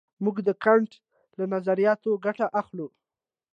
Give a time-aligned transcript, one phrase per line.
[0.23, 0.91] موږ د کانټ
[1.37, 2.87] له نظریاتو ګټه اخلو.